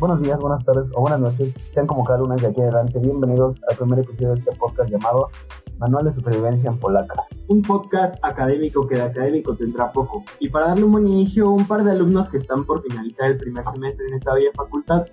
Buenos 0.00 0.22
días, 0.22 0.38
buenas 0.38 0.64
tardes 0.64 0.86
o 0.94 1.02
buenas 1.02 1.20
noches. 1.20 1.52
Sean 1.74 1.86
como 1.86 2.02
cada 2.02 2.18
lunes 2.18 2.40
de 2.40 2.48
aquí 2.48 2.62
adelante 2.62 2.98
bienvenidos 2.98 3.56
al 3.68 3.76
primer 3.76 3.98
episodio 3.98 4.28
de 4.30 4.38
este 4.38 4.52
podcast 4.56 4.90
llamado 4.90 5.28
Manual 5.78 6.06
de 6.06 6.12
Supervivencia 6.12 6.70
en 6.70 6.78
Polacas. 6.78 7.26
Un 7.48 7.60
podcast 7.60 8.16
académico 8.22 8.86
que 8.86 8.94
de 8.94 9.02
académico 9.02 9.54
tendrá 9.54 9.92
poco. 9.92 10.24
Y 10.40 10.48
para 10.48 10.68
darle 10.68 10.84
un 10.84 10.92
buen 10.92 11.06
inicio, 11.06 11.50
un 11.50 11.66
par 11.66 11.84
de 11.84 11.90
alumnos 11.90 12.30
que 12.30 12.38
están 12.38 12.64
por 12.64 12.80
finalizar 12.84 13.32
el 13.32 13.36
primer 13.36 13.64
semestre 13.70 14.06
en 14.08 14.14
esta 14.14 14.32
bella 14.32 14.50
facultad 14.54 15.04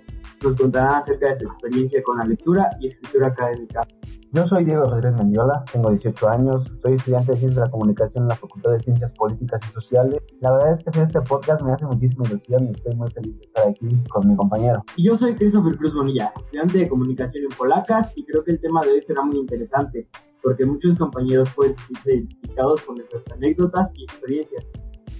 nos 0.42 0.56
contarán 0.56 1.02
acerca 1.02 1.28
de 1.28 1.36
su 1.36 1.46
experiencia 1.46 2.02
con 2.02 2.18
la 2.18 2.24
lectura 2.24 2.70
y 2.80 2.88
escritura 2.88 3.28
académica. 3.28 3.86
Yo 4.32 4.46
soy 4.46 4.64
Diego 4.64 4.84
Rodríguez 4.84 5.16
Mendiola, 5.16 5.64
tengo 5.70 5.90
18 5.90 6.28
años, 6.28 6.72
soy 6.80 6.94
estudiante 6.94 7.32
de 7.32 7.38
Ciencias 7.38 7.56
de 7.56 7.66
la 7.66 7.70
Comunicación 7.70 8.24
en 8.24 8.28
la 8.28 8.36
Facultad 8.36 8.72
de 8.72 8.80
Ciencias 8.80 9.12
Políticas 9.12 9.60
y 9.68 9.72
Sociales. 9.72 10.20
La 10.40 10.52
verdad 10.52 10.72
es 10.72 10.82
que 10.82 10.90
hacer 10.90 11.02
este 11.04 11.20
podcast 11.20 11.60
me 11.62 11.72
hace 11.72 11.84
muchísima 11.84 12.24
ilusión 12.26 12.64
y 12.66 12.70
estoy 12.70 12.94
muy 12.94 13.10
feliz 13.10 13.38
de 13.38 13.44
estar 13.44 13.68
aquí 13.68 13.88
con 14.08 14.28
mi 14.28 14.34
compañero. 14.34 14.82
Y 14.96 15.04
yo 15.04 15.16
soy 15.16 15.34
Christopher 15.34 15.76
Cruz 15.76 15.94
Bonilla, 15.94 16.32
estudiante 16.36 16.78
de 16.78 16.88
Comunicación 16.88 17.44
en 17.44 17.56
Polacas 17.56 18.12
y 18.16 18.24
creo 18.24 18.42
que 18.42 18.52
el 18.52 18.60
tema 18.60 18.80
de 18.82 18.92
hoy 18.92 19.02
será 19.02 19.22
muy 19.22 19.38
interesante 19.38 20.08
porque 20.42 20.64
muchos 20.66 20.98
compañeros 20.98 21.48
pueden 21.54 21.76
sentirse 21.76 22.14
identificados 22.14 22.80
con 22.82 22.96
nuestras 22.96 23.22
anécdotas 23.32 23.90
y 23.94 24.04
experiencias, 24.04 24.66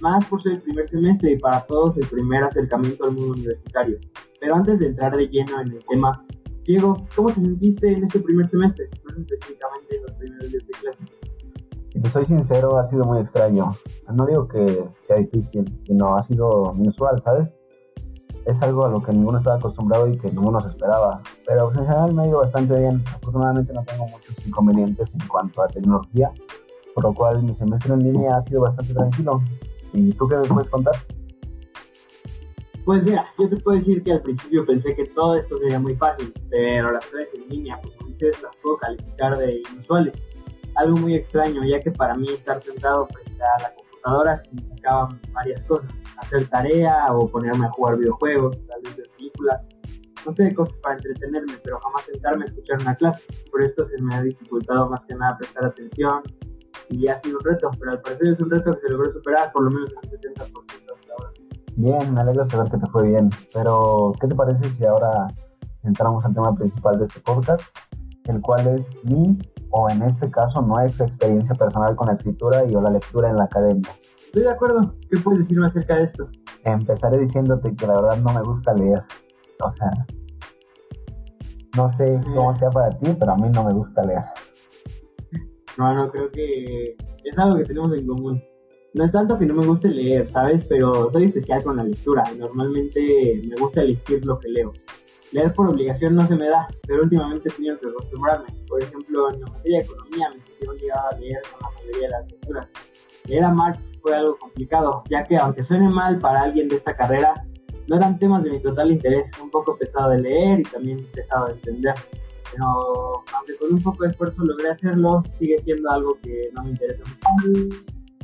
más 0.03 0.25
por 0.25 0.43
ser 0.43 0.53
el 0.53 0.61
primer 0.61 0.89
semestre 0.89 1.31
y 1.31 1.39
para 1.39 1.61
todos 1.61 1.97
el 1.97 2.05
primer 2.07 2.43
acercamiento 2.43 3.05
al 3.05 3.13
mundo 3.13 3.31
universitario. 3.31 3.97
Pero 4.39 4.55
antes 4.55 4.79
de 4.79 4.87
entrar 4.87 5.15
de 5.15 5.27
lleno 5.27 5.61
en 5.61 5.71
el 5.71 5.85
tema, 5.85 6.23
Diego, 6.65 7.07
¿cómo 7.15 7.29
te 7.29 7.35
sentiste 7.35 7.93
en 7.93 8.03
este 8.03 8.19
primer 8.19 8.49
semestre? 8.49 8.89
Más 9.05 9.17
específicamente 9.17 9.95
en 9.95 10.01
los 10.03 10.11
primeros 10.11 10.51
días 10.51 10.63
de 10.67 10.73
clase. 10.73 11.03
Si 11.93 12.01
te 12.01 12.09
soy 12.09 12.25
sincero, 12.25 12.77
ha 12.77 12.83
sido 12.83 13.05
muy 13.05 13.19
extraño. 13.19 13.71
No 14.13 14.25
digo 14.25 14.47
que 14.47 14.83
sea 14.99 15.17
difícil, 15.17 15.63
sino 15.85 16.17
ha 16.17 16.23
sido 16.23 16.73
inusual, 16.77 17.21
¿sabes? 17.23 17.53
Es 18.45 18.61
algo 18.61 18.85
a 18.85 18.89
lo 18.89 19.01
que 19.01 19.13
ninguno 19.13 19.37
estaba 19.37 19.55
acostumbrado 19.55 20.07
y 20.07 20.17
que 20.17 20.29
ninguno 20.29 20.59
se 20.59 20.67
esperaba. 20.67 21.21
Pero 21.47 21.65
pues, 21.65 21.77
en 21.77 21.85
general 21.85 22.13
me 22.13 22.23
ha 22.23 22.27
ido 22.27 22.39
bastante 22.39 22.77
bien. 22.77 23.01
Afortunadamente 23.07 23.71
no 23.71 23.83
tengo 23.85 24.07
muchos 24.07 24.45
inconvenientes 24.45 25.13
en 25.13 25.27
cuanto 25.29 25.61
a 25.61 25.67
tecnología, 25.67 26.29
por 26.93 27.05
lo 27.05 27.13
cual 27.13 27.41
mi 27.41 27.55
semestre 27.55 27.93
en 27.93 28.03
línea 28.03 28.35
ha 28.35 28.41
sido 28.41 28.61
bastante 28.61 28.93
tranquilo. 28.93 29.41
¿Y 29.93 30.11
tú 30.13 30.27
qué 30.27 30.35
me 30.37 30.47
puedes 30.47 30.69
contar? 30.69 30.95
Pues 32.85 33.01
mira, 33.03 33.25
yo 33.39 33.47
te 33.47 33.55
puedo 33.57 33.77
decir 33.77 34.03
que 34.03 34.11
al 34.11 34.21
principio 34.21 34.65
pensé 34.65 34.93
que 34.93 35.05
todo 35.05 35.37
esto 35.37 35.57
sería 35.59 35.79
muy 35.79 35.95
fácil, 35.95 36.33
pero 36.49 36.91
las 36.91 37.05
clases 37.05 37.29
en 37.35 37.47
línea, 37.47 37.79
pues 37.81 37.95
como 37.95 38.09
dices, 38.09 38.41
las 38.41 38.55
puedo 38.57 38.77
calificar 38.77 39.37
de 39.37 39.61
inusuales. 39.71 40.13
Algo 40.75 40.97
muy 40.97 41.15
extraño, 41.15 41.63
ya 41.63 41.79
que 41.79 41.91
para 41.91 42.15
mí 42.15 42.27
estar 42.29 42.61
sentado 42.61 43.07
frente 43.07 43.41
a 43.41 43.61
la 43.61 43.75
computadora 43.75 44.37
significaba 44.37 45.09
varias 45.31 45.63
cosas. 45.65 45.89
Hacer 46.17 46.45
tarea 46.47 47.07
o 47.13 47.27
ponerme 47.27 47.67
a 47.67 47.71
jugar 47.71 47.97
videojuegos, 47.97 48.57
tal 48.67 48.81
vez 48.81 48.97
ver 48.97 49.09
películas, 49.15 49.61
no 50.25 50.33
sé, 50.33 50.53
cosas 50.53 50.77
para 50.81 50.95
entretenerme, 50.95 51.53
pero 51.63 51.79
jamás 51.79 52.03
sentarme 52.03 52.43
a 52.43 52.47
escuchar 52.47 52.81
una 52.81 52.95
clase. 52.95 53.23
Por 53.49 53.63
esto 53.63 53.87
se 53.87 54.01
me 54.01 54.15
ha 54.15 54.21
dificultado 54.23 54.89
más 54.89 55.01
que 55.05 55.15
nada 55.15 55.37
prestar 55.37 55.65
atención 55.65 56.21
y 56.89 57.07
ha 57.07 57.19
sido 57.19 57.37
un 57.39 57.45
reto, 57.45 57.69
pero 57.79 57.91
al 57.91 58.01
parecer 58.01 58.27
es 58.33 58.39
un 58.39 58.49
reto 58.49 58.73
que 58.73 58.79
se 58.81 58.89
logró 58.89 59.11
superar 59.11 59.51
por 59.51 59.63
lo 59.63 59.71
menos 59.71 59.89
en 59.91 60.09
un 60.09 60.15
70% 60.15 60.35
hasta 60.39 61.13
ahora. 61.13 61.31
Bien, 61.75 62.13
me 62.13 62.21
alegra 62.21 62.45
saber 62.45 62.71
que 62.71 62.77
te 62.77 62.87
fue 62.87 63.09
bien, 63.09 63.29
pero 63.53 64.13
¿qué 64.19 64.27
te 64.27 64.35
parece 64.35 64.69
si 64.71 64.85
ahora 64.85 65.27
entramos 65.83 66.23
al 66.25 66.33
tema 66.33 66.53
principal 66.55 66.99
de 66.99 67.05
este 67.05 67.19
podcast, 67.21 67.63
el 68.25 68.41
cual 68.41 68.67
es 68.67 68.87
mi, 69.03 69.37
o 69.71 69.89
en 69.89 70.03
este 70.03 70.29
caso, 70.29 70.61
nuestra 70.61 71.07
experiencia 71.07 71.55
personal 71.55 71.95
con 71.95 72.07
la 72.07 72.13
escritura 72.13 72.63
y 72.65 72.75
o 72.75 72.81
la 72.81 72.91
lectura 72.91 73.29
en 73.29 73.37
la 73.37 73.45
academia? 73.45 73.89
Estoy 74.25 74.43
de 74.43 74.49
acuerdo. 74.49 74.95
¿Qué 75.11 75.19
puedes 75.19 75.41
decirme 75.41 75.67
acerca 75.67 75.95
de 75.95 76.03
esto? 76.03 76.27
Empezaré 76.63 77.19
diciéndote 77.19 77.75
que 77.75 77.85
la 77.85 78.01
verdad 78.01 78.17
no 78.17 78.33
me 78.33 78.41
gusta 78.41 78.73
leer. 78.73 79.03
O 79.61 79.69
sea, 79.71 79.91
no 81.75 81.89
sé 81.89 82.19
cómo 82.35 82.53
sea 82.53 82.69
para 82.69 82.89
ti, 82.89 83.15
pero 83.19 83.31
a 83.31 83.35
mí 83.35 83.49
no 83.49 83.63
me 83.63 83.73
gusta 83.73 84.03
leer. 84.03 84.23
No, 85.77 85.93
no, 85.93 86.11
creo 86.11 86.29
que 86.31 86.95
es 87.23 87.39
algo 87.39 87.57
que 87.57 87.65
tenemos 87.65 87.93
en 87.97 88.07
común. 88.07 88.43
No 88.93 89.05
es 89.05 89.11
tanto 89.11 89.39
que 89.39 89.45
no 89.45 89.55
me 89.55 89.65
guste 89.65 89.89
leer, 89.89 90.29
¿sabes? 90.29 90.65
Pero 90.67 91.09
soy 91.11 91.25
especial 91.25 91.63
con 91.63 91.77
la 91.77 91.83
lectura. 91.83 92.23
Normalmente 92.37 93.41
me 93.47 93.55
gusta 93.55 93.81
elegir 93.81 94.25
lo 94.25 94.39
que 94.39 94.49
leo. 94.49 94.71
Leer 95.31 95.51
por 95.53 95.67
obligación 95.67 96.13
no 96.13 96.27
se 96.27 96.35
me 96.35 96.47
da, 96.47 96.67
pero 96.85 97.01
últimamente 97.01 97.49
he 97.49 97.51
tenido 97.51 97.79
que 97.79 97.87
acostumbrarme. 97.87 98.45
Por 98.67 98.83
ejemplo, 98.83 99.33
en 99.33 99.41
la 99.41 99.47
materia 99.47 99.79
de 99.79 99.85
economía 99.85 100.29
me 100.29 100.45
sentí 100.45 100.67
obligado 100.67 101.09
a 101.09 101.17
leer 101.17 101.41
con 101.51 101.61
la 101.61 101.69
mayoría 101.75 102.01
de 102.01 102.09
las 102.09 102.31
lecturas. 102.31 102.67
Leer 103.25 103.43
a 103.43 103.49
Marx 103.49 103.79
fue 104.01 104.15
algo 104.15 104.37
complicado, 104.37 105.03
ya 105.09 105.23
que 105.23 105.37
aunque 105.37 105.63
suene 105.63 105.89
mal 105.89 106.19
para 106.19 106.41
alguien 106.41 106.67
de 106.67 106.75
esta 106.75 106.95
carrera, 106.95 107.33
no 107.87 107.95
eran 107.95 108.19
temas 108.19 108.43
de 108.43 108.51
mi 108.51 108.59
total 108.61 108.91
interés, 108.91 109.31
un 109.41 109.49
poco 109.49 109.75
pesado 109.75 110.11
de 110.11 110.21
leer 110.21 110.59
y 110.59 110.63
también 110.63 111.07
pesado 111.13 111.47
de 111.47 111.53
entender. 111.53 111.95
Pero 112.53 113.23
aunque 113.35 113.57
con 113.59 113.73
un 113.73 113.81
poco 113.81 114.03
de 114.03 114.09
esfuerzo 114.11 114.43
logré 114.43 114.69
hacerlo, 114.69 115.23
sigue 115.39 115.57
siendo 115.59 115.89
algo 115.89 116.17
que 116.21 116.49
no 116.53 116.63
me 116.63 116.71
interesa 116.71 117.03
mucho. 117.05 117.75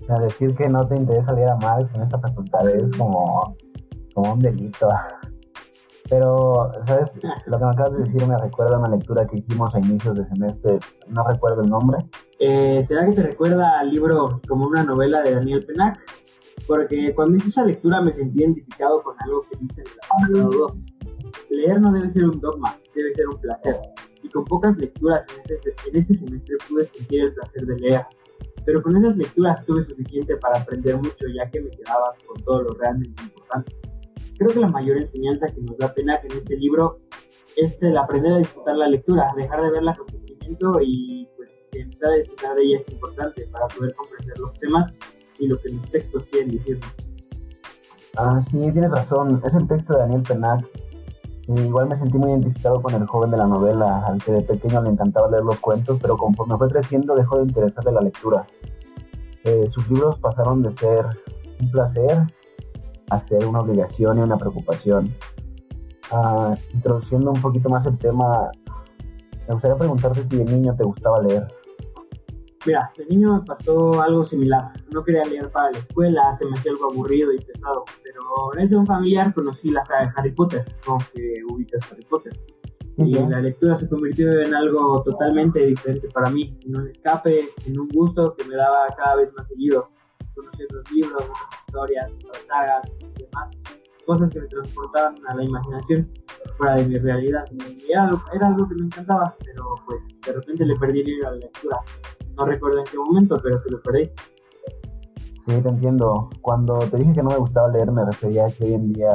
O 0.01 0.05
sea, 0.05 0.19
decir 0.19 0.55
que 0.55 0.67
no 0.67 0.87
te 0.87 0.95
interesa 0.95 1.33
leer 1.33 1.49
a 1.49 1.55
Marx 1.57 1.93
en 1.95 2.03
esta 2.03 2.19
facultad 2.19 2.67
es 2.69 2.91
como, 2.95 3.55
como 4.13 4.33
un 4.33 4.39
delito. 4.39 4.87
Pero, 6.09 6.71
¿sabes? 6.85 7.13
Lo 7.45 7.59
que 7.59 7.65
me 7.65 7.71
acabas 7.71 7.93
de 7.93 7.99
decir 7.99 8.25
me 8.27 8.37
recuerda 8.37 8.75
a 8.75 8.79
una 8.79 8.89
lectura 8.89 9.27
que 9.27 9.37
hicimos 9.37 9.73
a 9.75 9.79
inicios 9.79 10.15
de 10.15 10.25
semestre. 10.27 10.79
No 11.07 11.27
recuerdo 11.27 11.61
el 11.61 11.69
nombre. 11.69 11.99
Eh, 12.39 12.83
¿Será 12.83 13.05
que 13.05 13.13
te 13.13 13.23
recuerda 13.23 13.79
al 13.79 13.91
libro 13.91 14.41
como 14.47 14.67
una 14.67 14.83
novela 14.83 15.21
de 15.21 15.35
Daniel 15.35 15.65
Penac? 15.65 15.99
Porque 16.67 17.13
cuando 17.13 17.37
hice 17.37 17.49
esa 17.49 17.63
lectura 17.63 18.01
me 18.01 18.13
sentí 18.13 18.39
identificado 18.39 19.01
con 19.03 19.15
algo 19.19 19.41
que 19.49 19.57
dice 19.59 19.81
el 19.81 19.87
apartado 20.03 20.49
2. 20.49 20.73
Leer 21.51 21.81
no 21.81 21.91
debe 21.91 22.11
ser 22.11 22.25
un 22.25 22.39
dogma, 22.39 22.75
debe 22.95 23.13
ser 23.13 23.27
un 23.27 23.37
placer. 23.39 23.75
Y 24.29 24.31
con 24.31 24.45
pocas 24.45 24.77
lecturas 24.77 25.25
en 25.33 25.53
este, 25.53 25.73
en 25.89 25.95
este 25.95 26.13
semestre 26.13 26.55
pude 26.69 26.85
sentir 26.85 27.23
el 27.23 27.33
placer 27.33 27.65
de 27.65 27.79
leer. 27.79 28.01
Pero 28.65 28.83
con 28.83 28.95
esas 28.97 29.17
lecturas 29.17 29.65
tuve 29.65 29.83
suficiente 29.85 30.35
para 30.37 30.59
aprender 30.59 30.97
mucho 30.97 31.25
ya 31.33 31.49
que 31.49 31.61
me 31.61 31.71
quedaba 31.71 32.13
con 32.27 32.43
todo 32.43 32.61
lo 32.63 32.73
realmente 32.75 33.23
importante. 33.23 33.75
Creo 34.37 34.51
que 34.51 34.59
la 34.59 34.67
mayor 34.67 34.97
enseñanza 34.97 35.47
que 35.47 35.61
nos 35.61 35.77
da 35.77 35.93
Penac 35.93 36.23
en 36.25 36.37
este 36.37 36.57
libro 36.57 36.99
es 37.55 37.81
el 37.81 37.97
aprender 37.97 38.33
a 38.33 38.37
disfrutar 38.37 38.75
la 38.75 38.87
lectura, 38.87 39.33
dejar 39.35 39.63
de 39.63 39.71
verla 39.71 39.95
con 39.95 40.07
sufrimiento 40.07 40.79
y 40.81 41.27
pues 41.35 41.49
empezar 41.73 42.11
a 42.11 42.15
disfrutar 42.15 42.55
de 42.55 42.61
ella 42.61 42.77
es 42.79 42.93
importante 42.93 43.47
para 43.47 43.67
poder 43.67 43.95
comprender 43.95 44.37
los 44.37 44.59
temas 44.59 44.93
y 45.39 45.47
lo 45.47 45.59
que 45.59 45.69
los 45.69 45.89
textos 45.89 46.23
quieren 46.31 46.51
decirnos. 46.51 46.89
Ah, 48.17 48.41
sí, 48.41 48.59
tienes 48.71 48.91
razón. 48.91 49.41
Es 49.45 49.55
el 49.55 49.67
texto 49.67 49.93
de 49.93 49.99
Daniel 49.99 50.21
Penac. 50.21 50.88
Igual 51.55 51.89
me 51.89 51.97
sentí 51.97 52.15
muy 52.15 52.29
identificado 52.29 52.79
con 52.79 52.93
el 52.93 53.07
joven 53.07 53.31
de 53.31 53.37
la 53.37 53.47
novela, 53.47 54.05
al 54.05 54.21
que 54.21 54.31
de 54.33 54.41
pequeño 54.43 54.83
le 54.83 54.91
encantaba 54.91 55.31
leer 55.31 55.43
los 55.43 55.59
cuentos, 55.59 55.97
pero 55.99 56.15
conforme 56.15 56.55
fue 56.57 56.69
creciendo 56.69 57.15
dejó 57.15 57.37
de 57.37 57.45
interesarle 57.45 57.91
la 57.91 58.01
lectura. 58.01 58.45
Eh, 59.43 59.65
sus 59.69 59.89
libros 59.89 60.19
pasaron 60.19 60.61
de 60.61 60.71
ser 60.73 61.07
un 61.59 61.71
placer 61.71 62.27
a 63.09 63.19
ser 63.19 63.47
una 63.47 63.61
obligación 63.61 64.19
y 64.19 64.21
una 64.21 64.37
preocupación. 64.37 65.11
Ah, 66.11 66.53
introduciendo 66.71 67.31
un 67.31 67.41
poquito 67.41 67.67
más 67.67 67.83
el 67.87 67.97
tema, 67.97 68.51
me 69.47 69.53
gustaría 69.53 69.75
preguntarte 69.75 70.23
si 70.25 70.37
de 70.37 70.45
niño 70.45 70.75
te 70.75 70.83
gustaba 70.83 71.19
leer. 71.19 71.47
Mira, 72.65 72.91
de 72.97 73.05
niño 73.05 73.35
me 73.35 73.41
pasó 73.45 74.01
algo 74.01 74.25
similar. 74.25 74.73
No 74.91 75.03
quería 75.03 75.23
leer 75.23 75.49
para 75.49 75.71
la 75.71 75.79
escuela, 75.79 76.33
se 76.33 76.45
me 76.45 76.57
hacía 76.57 76.71
algo 76.71 76.91
aburrido 76.91 77.31
y 77.31 77.39
pesado. 77.39 77.85
Pero 78.03 78.21
en 78.53 78.59
ese 78.59 78.75
un 78.75 78.85
familiar 78.85 79.33
conocí 79.33 79.69
la 79.69 79.83
saga 79.83 80.01
de 80.01 80.11
Harry 80.15 80.31
Potter, 80.31 80.65
como 80.85 80.99
que 81.13 81.41
ubicas 81.49 81.79
Harry 81.91 82.03
Potter. 82.03 82.33
Y 82.97 83.13
la 83.13 83.39
lectura 83.39 83.77
se 83.77 83.87
convirtió 83.87 84.41
en 84.41 84.53
algo 84.53 85.01
totalmente 85.03 85.65
diferente 85.65 86.09
para 86.09 86.29
mí, 86.29 86.59
en 86.65 86.75
un 86.75 86.89
escape, 86.89 87.47
en 87.65 87.79
un 87.79 87.87
gusto 87.87 88.35
que 88.35 88.43
me 88.43 88.55
daba 88.55 88.87
cada 88.97 89.15
vez 89.15 89.33
más 89.35 89.47
seguido. 89.47 89.89
Conocí 90.35 90.63
otros 90.63 90.91
libros, 90.91 91.21
otras 91.21 91.61
historias, 91.65 92.11
otras 92.11 92.45
sagas 92.45 92.97
y 92.99 93.23
demás. 93.23 93.49
Cosas 94.05 94.29
que 94.31 94.41
me 94.41 94.47
transportaban 94.47 95.15
a 95.27 95.35
la 95.35 95.43
imaginación 95.45 96.11
fuera 96.57 96.75
de 96.75 96.87
mi 96.87 96.97
realidad. 96.97 97.45
Y 97.51 97.89
era, 97.89 98.03
algo, 98.03 98.21
era 98.33 98.47
algo 98.47 98.67
que 98.67 98.75
me 98.75 98.85
encantaba, 98.87 99.33
pero 99.45 99.75
pues 99.85 100.01
de 100.25 100.33
repente 100.33 100.65
le 100.65 100.75
perdí 100.75 100.99
el 100.99 101.07
hilo 101.07 101.27
a 101.27 101.31
la 101.31 101.37
lectura. 101.37 101.77
No 102.39 102.45
recuerdo 102.45 102.79
en 102.79 102.85
qué 102.85 102.97
momento, 102.97 103.37
pero 103.43 103.61
que 103.61 103.69
lo 103.69 103.81
perdí. 103.81 104.09
Sí, 105.45 105.61
te 105.61 105.67
entiendo. 105.67 106.29
Cuando 106.41 106.79
te 106.79 106.95
dije 106.95 107.11
que 107.11 107.21
no 107.21 107.31
me 107.31 107.37
gustaba 107.37 107.67
leer, 107.67 107.91
me 107.91 108.05
refería 108.05 108.45
a 108.45 108.49
que 108.49 108.63
hoy 108.63 108.73
en 108.75 108.93
día 108.93 109.11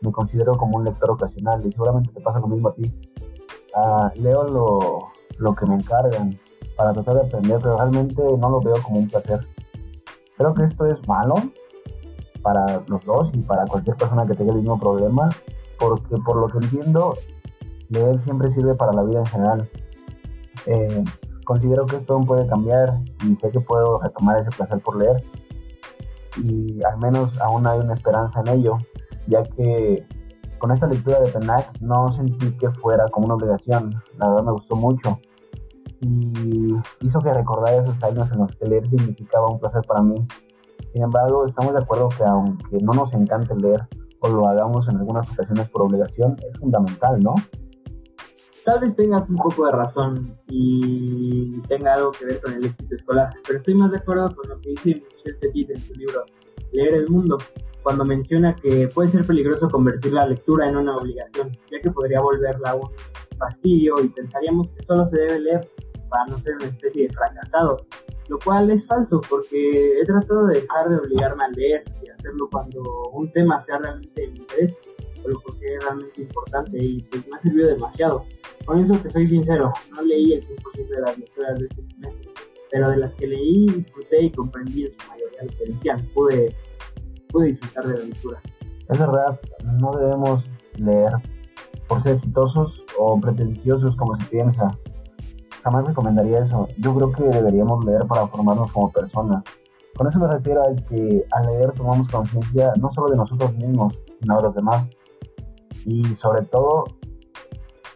me 0.00 0.10
considero 0.10 0.54
como 0.56 0.78
un 0.78 0.84
lector 0.84 1.12
ocasional 1.12 1.64
y 1.64 1.70
seguramente 1.70 2.10
te 2.12 2.20
pasa 2.20 2.40
lo 2.40 2.48
mismo 2.48 2.70
a 2.70 2.74
ti. 2.74 2.92
Ah, 3.76 4.10
leo 4.16 4.42
lo, 5.38 5.54
que 5.54 5.66
me 5.66 5.76
encargan 5.76 6.36
para 6.76 6.92
tratar 6.92 7.14
de 7.14 7.20
aprender, 7.28 7.58
pero 7.62 7.76
realmente 7.76 8.20
no 8.20 8.50
lo 8.50 8.60
veo 8.60 8.82
como 8.82 8.98
un 8.98 9.08
placer. 9.08 9.40
Creo 10.36 10.52
que 10.52 10.64
esto 10.64 10.86
es 10.86 11.06
malo 11.06 11.34
para 12.42 12.82
los 12.88 13.04
dos 13.04 13.30
y 13.32 13.38
para 13.42 13.64
cualquier 13.66 13.96
persona 13.96 14.26
que 14.26 14.34
tenga 14.34 14.50
el 14.50 14.58
mismo 14.58 14.80
problema, 14.80 15.28
porque 15.78 16.16
por 16.26 16.36
lo 16.36 16.48
que 16.48 16.66
entiendo, 16.66 17.14
leer 17.90 18.18
siempre 18.18 18.50
sirve 18.50 18.74
para 18.74 18.92
la 18.92 19.04
vida 19.04 19.20
en 19.20 19.26
general. 19.26 19.70
Eh, 20.66 21.04
considero 21.50 21.84
que 21.84 21.96
esto 21.96 22.14
aún 22.14 22.26
puede 22.26 22.46
cambiar 22.46 23.00
y 23.26 23.34
sé 23.34 23.50
que 23.50 23.58
puedo 23.58 23.98
retomar 23.98 24.38
ese 24.38 24.52
placer 24.52 24.78
por 24.78 24.96
leer 24.96 25.20
y 26.36 26.80
al 26.84 26.96
menos 26.98 27.40
aún 27.40 27.66
hay 27.66 27.80
una 27.80 27.94
esperanza 27.94 28.38
en 28.38 28.60
ello, 28.60 28.78
ya 29.26 29.42
que 29.42 30.06
con 30.60 30.70
esta 30.70 30.86
lectura 30.86 31.18
de 31.18 31.28
Penac 31.32 31.80
no 31.80 32.12
sentí 32.12 32.56
que 32.56 32.70
fuera 32.70 33.08
como 33.08 33.26
una 33.26 33.34
obligación, 33.34 34.00
la 34.18 34.28
verdad 34.28 34.44
me 34.44 34.52
gustó 34.52 34.76
mucho 34.76 35.18
y 36.02 36.76
hizo 37.00 37.18
que 37.18 37.34
recordara 37.34 37.82
esos 37.82 38.00
años 38.04 38.30
en 38.30 38.38
los 38.38 38.54
que 38.54 38.66
leer 38.66 38.88
significaba 38.88 39.48
un 39.50 39.58
placer 39.58 39.82
para 39.88 40.02
mí. 40.02 40.24
Sin 40.92 41.02
embargo, 41.02 41.46
estamos 41.46 41.72
de 41.72 41.80
acuerdo 41.80 42.10
que 42.10 42.22
aunque 42.22 42.78
no 42.78 42.92
nos 42.92 43.12
encante 43.12 43.56
leer 43.56 43.88
o 44.20 44.28
lo 44.28 44.46
hagamos 44.46 44.88
en 44.88 44.98
algunas 44.98 45.28
ocasiones 45.32 45.68
por 45.70 45.82
obligación, 45.82 46.36
es 46.48 46.56
fundamental, 46.60 47.18
¿no? 47.18 47.34
Tal 48.70 48.78
vez 48.78 48.94
tengas 48.94 49.28
un 49.28 49.34
poco 49.34 49.66
de 49.66 49.72
razón 49.72 50.38
y 50.46 51.60
tenga 51.62 51.94
algo 51.94 52.12
que 52.12 52.24
ver 52.24 52.40
con 52.40 52.52
el 52.52 52.66
éxito 52.66 52.94
escolar, 52.94 53.28
pero 53.44 53.58
estoy 53.58 53.74
más 53.74 53.90
de 53.90 53.96
acuerdo 53.96 54.32
con 54.36 54.48
lo 54.48 54.60
que 54.60 54.70
dice 54.70 55.02
Michel 55.16 55.38
Petit 55.40 55.70
en 55.70 55.80
su 55.80 55.92
libro 55.94 56.24
Leer 56.70 56.94
el 56.94 57.08
Mundo, 57.08 57.36
cuando 57.82 58.04
menciona 58.04 58.54
que 58.54 58.86
puede 58.94 59.08
ser 59.08 59.26
peligroso 59.26 59.68
convertir 59.68 60.12
la 60.12 60.24
lectura 60.24 60.68
en 60.68 60.76
una 60.76 60.96
obligación, 60.96 61.50
ya 61.68 61.80
que 61.82 61.90
podría 61.90 62.20
volverla 62.20 62.76
un 62.76 62.88
fastidio 63.36 63.96
y 64.04 64.08
pensaríamos 64.10 64.68
que 64.68 64.84
solo 64.84 65.08
se 65.10 65.16
debe 65.18 65.40
leer 65.40 65.68
para 66.08 66.26
no 66.26 66.38
ser 66.38 66.54
una 66.54 66.66
especie 66.66 67.08
de 67.08 67.12
fracasado, 67.12 67.76
lo 68.28 68.38
cual 68.38 68.70
es 68.70 68.86
falso 68.86 69.20
porque 69.28 70.00
he 70.00 70.04
tratado 70.04 70.46
de 70.46 70.60
dejar 70.60 70.90
de 70.90 70.96
obligarme 70.96 71.42
a 71.42 71.48
leer 71.48 71.82
y 72.04 72.08
hacerlo 72.08 72.48
cuando 72.52 72.82
un 73.14 73.32
tema 73.32 73.58
sea 73.58 73.78
realmente 73.78 74.22
de 74.22 74.28
interés 74.28 74.76
o 75.24 75.28
lo 75.28 75.40
que 75.58 75.74
es 75.74 75.84
realmente 75.84 76.22
importante 76.22 76.78
y 76.78 77.02
pues 77.02 77.26
me 77.28 77.36
ha 77.36 77.42
servido 77.42 77.68
demasiado. 77.68 78.24
Con 78.64 78.78
eso 78.78 78.94
te 79.02 79.10
soy 79.10 79.28
sincero, 79.28 79.72
no 79.94 80.02
leí 80.02 80.34
el 80.34 80.46
100% 80.46 80.88
de 80.88 81.00
las 81.00 81.18
lecturas 81.18 81.58
de 81.58 81.66
este 81.66 81.82
semestre, 81.94 82.30
pero 82.70 82.90
de 82.90 82.96
las 82.98 83.14
que 83.14 83.26
leí 83.26 83.66
disfruté 83.66 84.22
y 84.22 84.30
comprendí 84.30 84.84
en 84.84 84.92
su 84.92 85.08
mayoría 85.08 85.42
lo 85.42 85.50
que 85.50 85.72
decían, 85.72 86.08
pude, 86.14 86.56
pude 87.28 87.46
disfrutar 87.48 87.86
de 87.86 87.98
la 87.98 88.04
lectura. 88.04 88.40
Es 88.88 88.98
verdad, 88.98 89.40
no 89.80 89.92
debemos 89.92 90.44
leer 90.76 91.12
por 91.88 92.02
ser 92.02 92.14
exitosos 92.14 92.84
o 92.98 93.20
pretenciosos 93.20 93.96
como 93.96 94.16
se 94.16 94.24
piensa 94.26 94.70
jamás 95.62 95.86
recomendaría 95.86 96.40
eso. 96.40 96.68
Yo 96.78 96.94
creo 96.94 97.12
que 97.12 97.24
deberíamos 97.24 97.84
leer 97.84 98.06
para 98.06 98.26
formarnos 98.26 98.72
como 98.72 98.90
personas. 98.90 99.44
Con 99.96 100.06
eso 100.06 100.18
me 100.18 100.28
refiero 100.28 100.62
a 100.62 100.74
que 100.88 101.24
al 101.32 101.46
leer 101.46 101.72
tomamos 101.72 102.08
conciencia 102.08 102.72
no 102.78 102.90
solo 102.92 103.10
de 103.10 103.16
nosotros 103.16 103.54
mismos, 103.54 103.98
sino 104.20 104.36
de 104.36 104.42
los 104.42 104.54
demás. 104.54 104.86
Y 105.84 106.04
sobre 106.14 106.42
todo, 106.42 106.84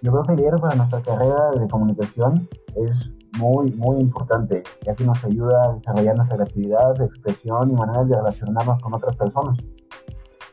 yo 0.03 0.13
creo 0.13 0.23
que 0.23 0.43
leer 0.43 0.55
para 0.61 0.75
nuestra 0.75 1.01
carrera 1.03 1.51
de 1.59 1.69
comunicación 1.69 2.49
es 2.77 3.11
muy, 3.39 3.71
muy 3.73 4.01
importante, 4.01 4.63
ya 4.83 4.95
que 4.95 5.05
nos 5.05 5.23
ayuda 5.25 5.65
a 5.65 5.73
desarrollar 5.75 6.17
nuestra 6.17 6.37
creatividad, 6.37 7.03
expresión 7.03 7.71
y 7.71 7.75
maneras 7.75 8.09
de 8.09 8.17
relacionarnos 8.17 8.81
con 8.83 8.95
otras 8.95 9.17
personas. 9.17 9.59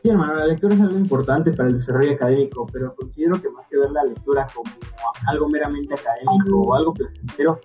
Sí, 0.02 0.08
hermano, 0.08 0.34
la 0.34 0.46
lectura 0.46 0.74
es 0.74 0.80
algo 0.80 0.98
importante 0.98 1.52
para 1.52 1.68
el 1.68 1.78
desarrollo 1.78 2.14
académico, 2.14 2.66
pero 2.72 2.92
considero 2.96 3.40
que 3.40 3.48
más 3.50 3.68
que 3.68 3.78
ver 3.78 3.90
la 3.92 4.02
lectura 4.02 4.48
como 4.52 4.68
algo 5.28 5.48
meramente 5.48 5.94
académico 5.94 6.60
o 6.60 6.74
algo 6.74 6.92
placentero, 6.92 7.60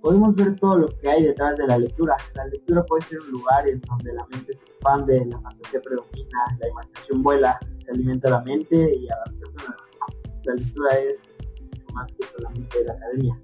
podemos 0.00 0.34
ver 0.34 0.56
todo 0.56 0.78
lo 0.78 0.88
que 0.88 1.08
hay 1.08 1.22
detrás 1.24 1.56
de 1.56 1.66
la 1.66 1.78
lectura. 1.78 2.16
La 2.34 2.46
lectura 2.46 2.84
puede 2.84 3.02
ser 3.02 3.20
un 3.20 3.30
lugar 3.32 3.68
en 3.68 3.80
donde 3.80 4.12
la 4.12 4.26
mente 4.26 4.52
se 4.52 4.64
expande, 4.64 5.24
la 5.26 5.40
fantasía 5.40 5.80
predomina, 5.80 6.58
la 6.58 6.68
imaginación 6.68 7.22
vuela, 7.22 7.58
se 7.84 7.90
alimenta 7.90 8.30
la 8.30 8.40
mente 8.42 8.76
y 8.96 9.08
a 9.08 9.16
las 9.26 9.34
personas. 9.34 9.76
La 10.44 10.54
lectura 10.54 10.98
es 10.98 11.28
más 11.92 12.06
que 12.12 12.26
solamente 12.26 12.84
la 12.84 12.92
academia. 12.92 13.42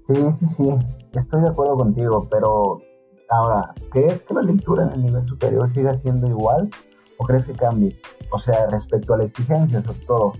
Sí, 0.00 0.14
sí, 0.38 0.46
sí, 0.56 0.68
estoy 1.14 1.42
de 1.42 1.48
acuerdo 1.48 1.76
contigo, 1.76 2.26
pero 2.30 2.80
ahora, 3.28 3.72
¿crees 3.90 4.22
que 4.26 4.34
la 4.34 4.42
lectura 4.42 4.84
en 4.84 4.92
el 4.92 5.04
nivel 5.04 5.26
superior 5.26 5.70
siga 5.70 5.94
siendo 5.94 6.26
igual 6.26 6.68
¿O 7.20 7.24
crees 7.24 7.44
que 7.44 7.52
cambie? 7.52 8.00
O 8.32 8.38
sea, 8.38 8.66
respecto 8.70 9.12
a 9.12 9.18
la 9.18 9.24
exigencia, 9.24 9.82
sobre 9.82 9.98
todo. 10.06 10.32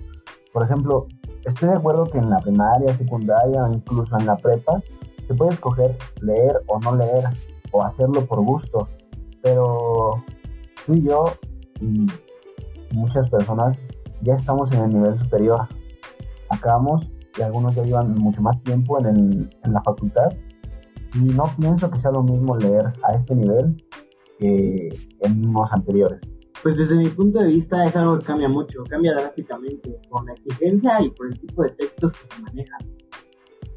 Por 0.51 0.65
ejemplo, 0.65 1.07
estoy 1.45 1.69
de 1.69 1.77
acuerdo 1.77 2.05
que 2.05 2.19
en 2.19 2.31
la 2.31 2.39
primaria, 2.39 2.95
secundaria 2.95 3.65
o 3.65 3.73
incluso 3.73 4.17
en 4.19 4.27
la 4.27 4.37
prepa 4.37 4.81
se 5.27 5.35
puede 5.35 5.53
escoger 5.53 5.97
leer 6.21 6.61
o 6.67 6.79
no 6.81 6.97
leer 6.97 7.25
o 7.73 7.83
hacerlo 7.83 8.25
por 8.27 8.41
gusto. 8.41 8.89
Pero 9.43 10.23
tú 10.87 10.95
y 10.95 11.03
yo 11.03 11.25
y 11.81 12.07
muchas 12.93 13.29
personas 13.31 13.79
ya 14.23 14.35
estamos 14.35 14.71
en 14.73 14.83
el 14.83 14.91
nivel 14.91 15.19
superior. 15.19 15.69
Acabamos 16.49 17.09
y 17.39 17.43
algunos 17.43 17.75
ya 17.75 17.85
llevan 17.85 18.15
mucho 18.19 18.43
más 18.43 18.61
tiempo 18.63 18.99
en, 18.99 19.49
en 19.63 19.73
la 19.73 19.83
facultad 19.83 20.31
y 21.15 21.19
no 21.19 21.45
pienso 21.59 21.91
que 21.91 21.99
sea 21.99 22.11
lo 22.11 22.23
mismo 22.23 22.57
leer 22.57 22.93
a 23.05 23.15
este 23.15 23.35
nivel 23.35 23.85
que 24.39 24.89
en 25.21 25.47
unos 25.47 25.73
anteriores. 25.73 26.21
Pues 26.63 26.77
desde 26.77 26.95
mi 26.95 27.09
punto 27.09 27.39
de 27.41 27.47
vista 27.47 27.85
es 27.85 27.97
algo 27.97 28.19
que 28.19 28.27
cambia 28.27 28.49
mucho, 28.49 28.85
cambia 28.85 29.15
drásticamente 29.15 29.99
por 30.11 30.27
la 30.27 30.35
exigencia 30.35 31.01
y 31.01 31.09
por 31.11 31.29
el 31.29 31.41
tipo 31.41 31.63
de 31.63 31.71
textos 31.71 32.13
que 32.13 32.35
se 32.37 32.43
manejan. 32.43 32.81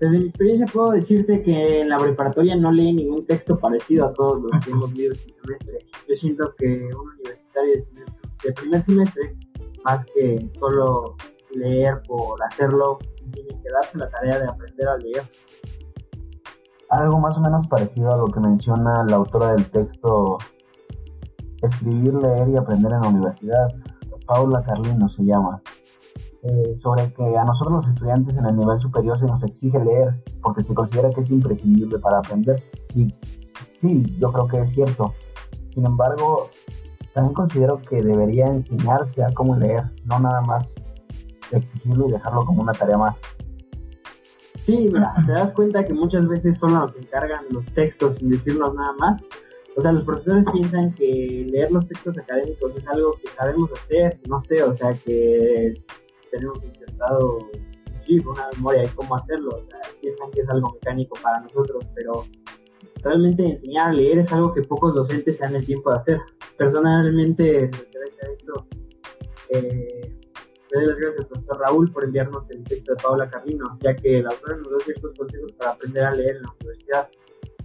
Desde 0.02 0.18
mi 0.18 0.26
experiencia 0.26 0.66
puedo 0.66 0.92
decirte 0.92 1.42
que 1.44 1.80
en 1.80 1.90
la 1.90 1.98
preparatoria 1.98 2.58
no 2.58 2.74
leí 2.74 2.92
ningún 2.92 3.26
texto 3.26 3.58
parecido 3.58 4.08
a 4.08 4.14
todos 4.14 4.42
los 4.42 4.66
que 4.66 4.72
hemos 4.72 4.94
leído 4.94 5.14
este 5.14 5.34
semestre. 5.34 5.80
Yo 6.10 6.16
siento 6.18 6.54
que 6.58 6.90
un 6.94 7.10
universitario 7.10 7.86
de, 8.44 8.52
primer 8.52 8.84
semestre, 8.84 9.38
más 9.86 10.06
que 10.08 10.52
solo 10.60 11.16
leer 11.52 12.02
por 12.06 12.44
hacerlo, 12.44 13.00
tiene 13.32 13.62
que 13.62 13.70
darse 13.70 13.98
la 13.98 14.10
tarea 14.10 14.40
de 14.40 14.48
aprender 14.50 14.88
a 14.90 14.98
leer. 14.98 15.24
Algo 16.90 17.18
más 17.20 17.38
o 17.38 17.40
menos 17.40 17.66
parecido 17.68 18.14
a 18.14 18.18
lo 18.18 18.26
que 18.26 18.42
menciona 18.42 19.06
la 19.08 19.16
autora 19.16 19.54
del 19.54 19.72
texto 19.72 20.38
Escribir, 21.64 22.14
leer 22.14 22.50
y 22.50 22.58
aprender 22.58 22.92
en 22.92 23.02
la 23.02 23.08
universidad. 23.08 23.68
Paula 24.26 24.62
Carlino 24.64 25.10
se 25.10 25.24
llama. 25.24 25.62
Eh, 26.44 26.76
sobre 26.78 27.14
que 27.14 27.38
a 27.38 27.46
nosotros 27.46 27.86
los 27.86 27.88
estudiantes 27.88 28.36
en 28.36 28.46
el 28.46 28.58
nivel 28.58 28.78
superior 28.82 29.18
se 29.18 29.26
nos 29.26 29.42
exige 29.44 29.80
leer 29.80 30.22
porque 30.42 30.62
se 30.62 30.74
considera 30.74 31.10
que 31.12 31.22
es 31.22 31.32
imprescindible 31.32 32.00
para 32.00 32.18
aprender. 32.18 32.62
Y 32.94 33.14
sí, 33.80 34.16
yo 34.20 34.32
creo 34.32 34.48
que 34.48 34.58
es 34.60 34.70
cierto. 34.72 35.14
Sin 35.74 35.86
embargo, 35.86 36.50
también 37.14 37.34
considero 37.34 37.82
que 37.82 38.02
debería 38.04 38.48
enseñarse 38.48 39.24
a 39.24 39.34
cómo 39.34 39.56
leer, 39.56 39.86
no 40.04 40.20
nada 40.20 40.42
más 40.42 40.76
exigirlo 41.52 42.10
y 42.10 42.12
dejarlo 42.12 42.46
como 42.46 42.62
una 42.62 42.74
tarea 42.74 42.98
más. 42.98 43.18
Sí, 44.66 44.90
mira, 44.92 45.14
te 45.26 45.32
das 45.32 45.54
cuenta 45.54 45.84
que 45.86 45.94
muchas 45.94 46.28
veces 46.28 46.58
son 46.58 46.74
los 46.74 46.92
que 46.94 47.00
encargan 47.00 47.46
los 47.52 47.66
textos 47.74 48.18
sin 48.18 48.30
decirnos 48.30 48.74
nada 48.76 48.94
más 48.98 49.22
o 49.76 49.82
sea, 49.82 49.92
los 49.92 50.04
profesores 50.04 50.46
piensan 50.52 50.94
que 50.94 51.48
leer 51.50 51.72
los 51.72 51.88
textos 51.88 52.18
académicos 52.18 52.74
es 52.76 52.88
algo 52.88 53.14
que 53.14 53.28
sabemos 53.30 53.72
hacer, 53.72 54.20
no 54.28 54.44
sé, 54.44 54.62
o 54.64 54.76
sea, 54.76 54.94
que 54.94 55.74
tenemos 56.32 56.64
intentado 56.64 57.40
una 58.26 58.50
memoria 58.56 58.82
de 58.82 58.90
cómo 58.90 59.16
hacerlo, 59.16 59.50
o 59.50 59.70
sea, 59.70 59.80
piensan 60.02 60.30
que 60.32 60.42
es 60.42 60.50
algo 60.50 60.72
mecánico 60.74 61.18
para 61.22 61.40
nosotros, 61.42 61.84
pero 61.96 62.26
realmente 63.02 63.44
enseñar 63.44 63.90
a 63.90 63.94
leer 63.94 64.20
es 64.20 64.32
algo 64.32 64.54
que 64.54 64.62
pocos 64.62 64.94
docentes 64.94 65.38
se 65.38 65.44
dan 65.44 65.56
el 65.56 65.66
tiempo 65.66 65.92
de 65.92 65.98
hacer. 65.98 66.22
Personalmente, 66.58 67.70
gracias 67.70 68.24
a 68.24 68.32
esto, 68.32 68.68
eh, 69.50 70.16
le 70.72 70.80
doy 70.80 70.88
las 70.88 70.98
gracias 70.98 71.20
al 71.22 71.28
profesor 71.28 71.60
Raúl 71.60 71.92
por 71.92 72.04
enviarnos 72.04 72.50
el 72.50 72.64
texto 72.64 72.94
de 72.94 73.02
Paula 73.02 73.30
Carlino, 73.30 73.78
ya 73.82 73.96
que 73.96 74.22
la 74.22 74.30
autora 74.30 74.58
nos 74.58 74.70
dio 74.70 74.80
ciertos 74.82 75.18
consejos 75.18 75.52
para 75.54 75.72
aprender 75.72 76.04
a 76.04 76.16
leer 76.16 76.36
en 76.38 76.44
la 76.44 76.54
universidad 76.60 77.10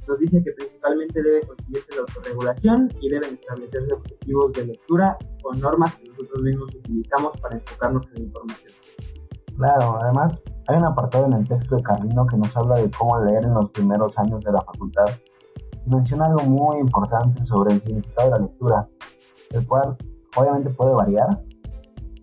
nos 0.09 0.19
dice 0.19 0.43
que 0.43 0.53
principalmente 0.53 1.23
debe 1.23 1.47
conseguirse 1.47 1.95
la 1.95 2.00
autorregulación 2.00 2.88
y 3.00 3.11
deben 3.11 3.35
establecerse 3.35 3.93
objetivos 3.93 4.53
de 4.55 4.67
lectura 4.67 5.17
o 5.45 5.55
normas 5.55 5.95
que 5.97 6.09
nosotros 6.09 6.43
mismos 6.43 6.75
utilizamos 6.75 7.38
para 7.41 7.57
enfocarnos 7.57 8.07
en 8.09 8.15
la 8.15 8.21
información. 8.23 8.73
Claro, 9.57 9.99
además 10.00 10.41
hay 10.69 10.77
un 10.77 10.85
apartado 10.85 11.27
en 11.27 11.35
el 11.35 11.49
texto 11.49 11.77
de 11.77 11.83
Carlino 11.83 12.27
que 12.27 12.37
nos 12.37 12.57
habla 12.57 12.77
de 12.77 12.91
cómo 12.91 13.23
leer 13.23 13.45
en 13.45 13.55
los 13.55 13.71
primeros 13.71 14.17
años 14.19 14.43
de 14.43 14.53
la 14.53 14.62
facultad. 14.62 15.07
Menciona 15.87 16.27
algo 16.27 16.43
muy 16.43 16.79
importante 16.81 17.45
sobre 17.45 17.75
el 17.75 17.83
significado 17.83 18.31
de 18.31 18.38
la 18.38 18.47
lectura, 18.47 18.88
el 19.50 19.67
cual 19.67 19.97
obviamente 20.37 20.71
puede 20.71 20.95
variar 20.95 21.43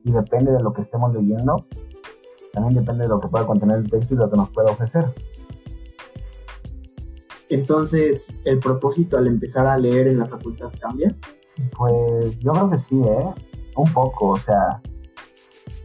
y 0.03 0.11
depende 0.11 0.51
de 0.51 0.61
lo 0.61 0.71
que 0.73 0.81
estemos 0.81 1.13
leyendo, 1.13 1.65
también 2.53 2.75
depende 2.75 3.03
de 3.03 3.09
lo 3.09 3.19
que 3.19 3.27
pueda 3.27 3.45
contener 3.45 3.77
el 3.77 3.89
texto 3.89 4.13
y 4.15 4.17
lo 4.17 4.29
que 4.29 4.37
nos 4.37 4.49
pueda 4.51 4.71
ofrecer. 4.71 5.05
Entonces, 7.49 8.25
¿el 8.45 8.59
propósito 8.59 9.17
al 9.17 9.27
empezar 9.27 9.67
a 9.67 9.77
leer 9.77 10.07
en 10.07 10.19
la 10.19 10.25
facultad 10.25 10.71
cambia? 10.79 11.15
Pues 11.77 12.39
yo 12.39 12.51
creo 12.51 12.69
que 12.69 12.77
sí, 12.77 13.01
¿eh? 13.01 13.33
Un 13.75 13.93
poco, 13.93 14.29
o 14.29 14.37
sea, 14.37 14.81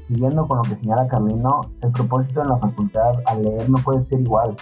siguiendo 0.09 0.47
con 0.47 0.59
lo 0.59 0.63
que 0.63 0.77
señala 0.77 1.07
Camino, 1.07 1.61
el 1.83 1.93
propósito 1.93 2.43
en 2.43 2.49
la 2.49 2.59
facultad 2.59 3.21
al 3.27 3.43
leer 3.43 3.69
no 3.69 3.79
puede 3.79 4.01
ser 4.01 4.21
igual. 4.21 4.57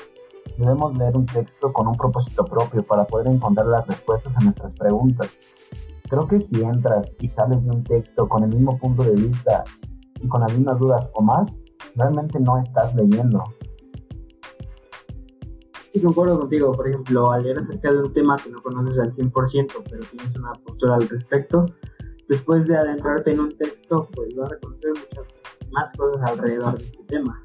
Debemos 0.58 0.96
leer 0.98 1.16
un 1.16 1.26
texto 1.26 1.72
con 1.72 1.86
un 1.86 1.94
propósito 1.94 2.44
propio 2.44 2.82
para 2.82 3.04
poder 3.04 3.28
encontrar 3.28 3.66
las 3.66 3.86
respuestas 3.86 4.36
a 4.36 4.40
nuestras 4.40 4.74
preguntas. 4.74 5.30
Creo 6.08 6.26
que 6.26 6.40
si 6.40 6.62
entras 6.62 7.14
y 7.20 7.28
sales 7.28 7.62
de 7.64 7.70
un 7.70 7.84
texto 7.84 8.28
con 8.28 8.42
el 8.42 8.50
mismo 8.50 8.76
punto 8.78 9.04
de 9.04 9.12
vista 9.12 9.64
y 10.20 10.26
con 10.26 10.40
las 10.40 10.52
mismas 10.52 10.78
dudas 10.78 11.08
o 11.14 11.22
más, 11.22 11.54
realmente 11.94 12.40
no 12.40 12.58
estás 12.58 12.94
leyendo, 12.94 13.44
Sí, 15.92 16.02
concuerdo 16.02 16.38
contigo. 16.40 16.72
Por 16.72 16.88
ejemplo, 16.88 17.30
al 17.30 17.42
leer 17.44 17.58
acerca 17.58 17.92
de 17.92 17.98
un 17.98 18.12
tema 18.12 18.36
que 18.36 18.50
no 18.50 18.60
conoces 18.62 18.98
al 18.98 19.14
100%, 19.14 19.82
pero 19.90 20.04
tienes 20.10 20.36
una 20.36 20.52
postura 20.52 20.96
al 20.96 21.08
respecto, 21.08 21.66
después 22.28 22.66
de 22.66 22.76
adentrarte 22.76 23.32
en 23.32 23.40
un 23.40 23.56
texto, 23.56 24.08
pues 24.14 24.34
vas 24.36 24.52
a 24.52 24.58
conocer 24.58 24.90
muchas 24.90 25.26
más 25.70 25.90
cosas 25.96 26.30
alrededor 26.30 26.78
de 26.78 26.84
este 26.84 27.04
tema. 27.04 27.42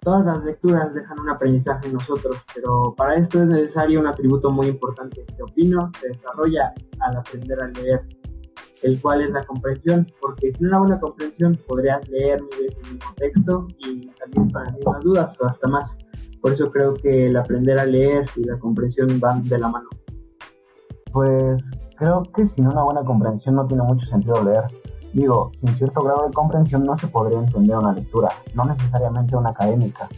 Todas 0.00 0.24
las 0.24 0.44
lecturas 0.44 0.94
dejan 0.94 1.18
un 1.18 1.30
aprendizaje 1.30 1.88
en 1.88 1.94
nosotros, 1.94 2.36
pero 2.54 2.94
para 2.96 3.16
esto 3.16 3.42
es 3.42 3.48
necesario 3.48 3.98
un 3.98 4.06
atributo 4.06 4.50
muy 4.50 4.68
importante 4.68 5.24
que 5.24 5.42
opino 5.42 5.90
se 6.00 6.08
desarrolla 6.08 6.72
al 7.00 7.16
aprender 7.16 7.60
a 7.60 7.66
leer, 7.68 8.06
el 8.82 9.00
cual 9.00 9.22
es 9.22 9.30
la 9.30 9.44
comprensión, 9.44 10.06
porque 10.20 10.52
sin 10.52 10.68
una 10.68 10.78
buena 10.78 11.00
comprensión 11.00 11.58
podrías 11.66 12.08
leer 12.08 12.38
el 12.38 12.92
mismo 12.92 13.14
texto 13.16 13.66
y 13.78 14.08
salir 14.16 14.52
las 14.52 14.76
mismas 14.76 15.02
dudas 15.02 15.36
o 15.40 15.46
hasta 15.46 15.66
más. 15.66 15.90
Por 16.40 16.52
eso 16.52 16.70
creo 16.70 16.94
que 16.94 17.26
el 17.26 17.36
aprender 17.36 17.78
a 17.78 17.86
leer 17.86 18.26
y 18.36 18.44
la 18.44 18.58
comprensión 18.58 19.18
van 19.20 19.42
de 19.44 19.58
la 19.58 19.68
mano. 19.68 19.88
Pues 21.12 21.64
creo 21.96 22.22
que 22.34 22.46
sin 22.46 22.66
una 22.66 22.82
buena 22.82 23.04
comprensión 23.04 23.56
no 23.56 23.66
tiene 23.66 23.82
mucho 23.82 24.06
sentido 24.06 24.42
leer. 24.44 24.64
Digo, 25.12 25.50
sin 25.60 25.74
cierto 25.74 26.02
grado 26.02 26.26
de 26.26 26.34
comprensión 26.34 26.84
no 26.84 26.96
se 26.98 27.08
podría 27.08 27.38
entender 27.38 27.76
una 27.76 27.92
lectura, 27.92 28.28
no 28.54 28.64
necesariamente 28.64 29.36
una 29.36 29.50
académica. 29.50 30.08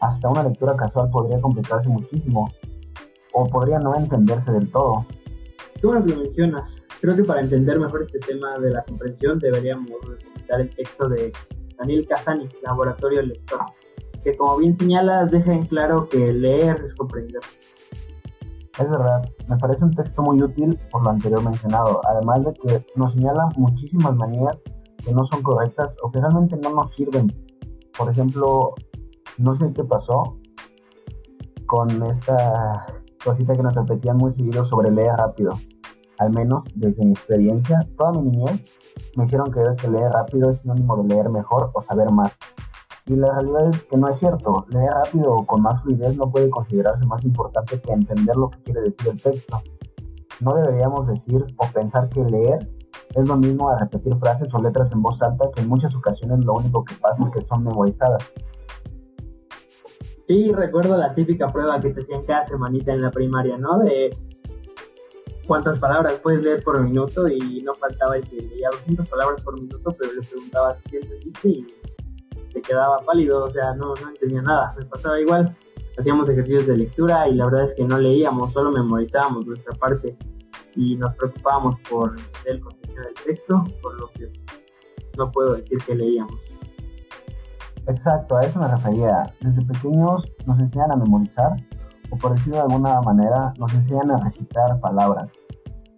Hasta 0.00 0.28
una 0.28 0.42
lectura 0.42 0.76
casual 0.76 1.10
podría 1.10 1.40
complicarse 1.40 1.88
muchísimo, 1.88 2.48
o 3.32 3.46
podría 3.46 3.78
no 3.78 3.94
entenderse 3.94 4.50
del 4.52 4.70
todo. 4.70 5.06
Que 5.74 5.86
lo 5.86 6.00
mencionas. 6.00 6.70
Creo 7.00 7.14
que 7.14 7.22
para 7.22 7.40
entender 7.40 7.78
mejor 7.78 8.02
este 8.02 8.18
tema 8.18 8.58
de 8.58 8.70
la 8.70 8.82
comprensión 8.82 9.38
deberíamos 9.38 9.90
visitar 10.34 10.60
el 10.60 10.70
texto 10.70 11.08
de 11.08 11.32
Daniel 11.78 12.06
Casani, 12.08 12.48
Laboratorio 12.64 13.22
Lector, 13.22 13.60
como 14.36 14.56
bien 14.58 14.74
señalas 14.74 15.30
deja 15.30 15.52
en 15.52 15.66
claro 15.66 16.08
que 16.08 16.32
leer 16.32 16.84
es 16.86 16.94
comprender. 16.94 17.40
Es 18.78 18.88
verdad, 18.88 19.28
me 19.48 19.56
parece 19.56 19.84
un 19.84 19.90
texto 19.92 20.22
muy 20.22 20.40
útil 20.40 20.78
por 20.92 21.02
lo 21.02 21.10
anterior 21.10 21.42
mencionado, 21.42 22.00
además 22.08 22.44
de 22.44 22.52
que 22.54 22.86
nos 22.94 23.12
señala 23.12 23.48
muchísimas 23.56 24.14
manías 24.14 24.56
que 25.04 25.12
no 25.12 25.26
son 25.26 25.42
correctas 25.42 25.96
o 26.02 26.10
que 26.10 26.20
realmente 26.20 26.56
no 26.56 26.70
nos 26.70 26.94
sirven. 26.94 27.26
Por 27.96 28.10
ejemplo, 28.10 28.74
no 29.38 29.56
sé 29.56 29.72
qué 29.72 29.82
pasó 29.82 30.36
con 31.66 31.90
esta 32.04 32.86
cosita 33.24 33.54
que 33.54 33.62
nos 33.62 33.74
repetían 33.74 34.16
muy 34.16 34.32
seguido 34.32 34.64
sobre 34.64 34.90
leer 34.90 35.14
rápido. 35.16 35.52
Al 36.18 36.30
menos 36.30 36.64
desde 36.74 37.04
mi 37.04 37.12
experiencia, 37.12 37.86
toda 37.96 38.12
mi 38.12 38.30
niñez 38.30 38.64
me 39.16 39.24
hicieron 39.24 39.50
creer 39.50 39.76
que 39.76 39.88
leer 39.88 40.10
rápido 40.10 40.50
es 40.50 40.58
sinónimo 40.60 40.96
de 40.96 41.14
leer 41.14 41.28
mejor 41.30 41.70
o 41.74 41.82
saber 41.82 42.10
más. 42.10 42.36
Y 43.08 43.16
la 43.16 43.32
realidad 43.32 43.70
es 43.70 43.82
que 43.84 43.96
no 43.96 44.08
es 44.08 44.18
cierto. 44.18 44.66
Leer 44.68 44.90
rápido 44.90 45.32
o 45.32 45.46
con 45.46 45.62
más 45.62 45.80
fluidez 45.82 46.14
no 46.16 46.30
puede 46.30 46.50
considerarse 46.50 47.06
más 47.06 47.24
importante 47.24 47.80
que 47.80 47.92
entender 47.92 48.36
lo 48.36 48.50
que 48.50 48.58
quiere 48.64 48.82
decir 48.82 49.08
el 49.08 49.20
texto. 49.20 49.62
No 50.40 50.54
deberíamos 50.54 51.06
decir 51.08 51.44
o 51.56 51.66
pensar 51.72 52.10
que 52.10 52.22
leer 52.22 52.68
es 53.14 53.26
lo 53.26 53.36
mismo 53.36 53.70
a 53.70 53.78
repetir 53.78 54.14
frases 54.16 54.52
o 54.52 54.62
letras 54.62 54.92
en 54.92 55.00
voz 55.00 55.22
alta 55.22 55.50
que 55.54 55.62
en 55.62 55.68
muchas 55.68 55.94
ocasiones 55.94 56.44
lo 56.44 56.54
único 56.54 56.84
que 56.84 56.94
pasa 56.96 57.24
es 57.24 57.30
que 57.30 57.40
son 57.40 57.64
memorizadas. 57.64 58.30
Sí, 60.26 60.52
recuerdo 60.52 60.98
la 60.98 61.14
típica 61.14 61.48
prueba 61.48 61.80
que 61.80 61.90
te 61.90 62.02
hacían 62.02 62.26
cada 62.26 62.44
semanita 62.44 62.92
en 62.92 63.00
la 63.00 63.10
primaria, 63.10 63.56
¿no? 63.56 63.78
De 63.78 64.14
cuántas 65.46 65.78
palabras 65.78 66.20
puedes 66.22 66.44
leer 66.44 66.62
por 66.62 66.78
minuto 66.82 67.26
y 67.26 67.62
no 67.62 67.74
faltaba 67.74 68.16
el 68.16 68.28
que 68.28 68.36
leía 68.36 68.68
200 68.70 69.08
palabras 69.08 69.42
por 69.42 69.54
minuto, 69.54 69.94
pero 69.98 70.12
le 70.12 70.20
preguntaba 70.20 70.76
qué 70.90 70.98
entendiste 70.98 71.48
y 71.48 71.66
quedaba 72.60 72.98
pálido, 72.98 73.44
o 73.44 73.50
sea, 73.50 73.74
no, 73.74 73.94
no 73.94 74.08
entendía 74.08 74.42
nada, 74.42 74.74
me 74.78 74.84
pasaba 74.84 75.20
igual. 75.20 75.56
Hacíamos 75.98 76.28
ejercicios 76.28 76.66
de 76.66 76.76
lectura 76.76 77.28
y 77.28 77.34
la 77.34 77.46
verdad 77.46 77.64
es 77.64 77.74
que 77.74 77.84
no 77.84 77.98
leíamos, 77.98 78.52
solo 78.52 78.70
memorizábamos 78.70 79.46
nuestra 79.46 79.74
parte 79.74 80.16
y 80.76 80.96
nos 80.96 81.14
preocupábamos 81.16 81.76
por 81.90 82.14
el 82.44 82.60
contenido 82.60 83.02
del 83.02 83.14
texto, 83.14 83.64
por 83.82 84.00
lo 84.00 84.08
que 84.10 84.30
no 85.16 85.30
puedo 85.32 85.54
decir 85.54 85.78
que 85.84 85.94
leíamos. 85.94 86.40
Exacto, 87.88 88.36
a 88.36 88.42
eso 88.42 88.60
me 88.60 88.68
refería. 88.68 89.32
Desde 89.40 89.64
pequeños 89.64 90.22
nos 90.46 90.60
enseñan 90.60 90.92
a 90.92 90.96
memorizar, 90.96 91.56
o 92.10 92.16
por 92.16 92.34
decirlo 92.34 92.56
de 92.56 92.62
alguna 92.62 93.00
manera, 93.00 93.52
nos 93.58 93.72
enseñan 93.74 94.10
a 94.10 94.18
recitar 94.18 94.78
palabras. 94.80 95.28